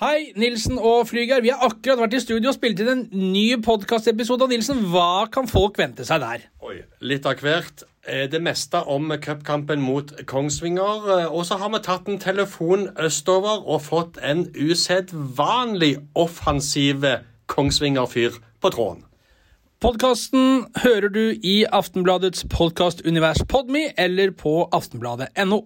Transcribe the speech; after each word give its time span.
Hei, 0.00 0.30
Nilsen 0.32 0.78
og 0.80 1.10
Flyger. 1.10 1.42
Vi 1.44 1.50
har 1.52 1.60
akkurat 1.66 2.00
vært 2.00 2.14
i 2.16 2.20
studio 2.22 2.48
og 2.48 2.54
spilt 2.56 2.78
inn 2.80 2.88
en 2.88 3.00
ny 3.34 3.58
podkastepisode. 3.60 4.46
Nilsen, 4.48 4.78
hva 4.88 5.26
kan 5.28 5.44
folk 5.44 5.76
vente 5.76 6.06
seg 6.08 6.22
der? 6.22 6.46
Oi, 6.64 6.78
Litt 7.04 7.26
av 7.28 7.42
hvert. 7.44 7.82
Eh, 8.08 8.22
det 8.32 8.38
meste 8.40 8.80
om 8.88 9.12
cupkampen 9.20 9.82
mot 9.84 10.14
Kongsvinger. 10.24 11.04
Eh, 11.18 11.26
og 11.28 11.44
så 11.44 11.58
har 11.60 11.68
vi 11.74 11.82
tatt 11.84 12.08
en 12.08 12.16
telefon 12.22 12.86
østover 12.96 13.60
og 13.60 13.82
fått 13.84 14.16
en 14.24 14.46
usedvanlig 14.56 15.98
offensiv 16.16 17.04
Kongsvinger-fyr 17.52 18.38
på 18.64 18.70
tråden. 18.72 19.04
Podkasten 19.84 20.64
hører 20.80 21.12
du 21.12 21.26
i 21.44 21.66
Aftenbladets 21.68 22.48
podkastunivers 22.48 23.44
Podme 23.52 23.90
eller 24.00 24.32
på 24.32 24.62
aftenbladet.no. 24.72 25.60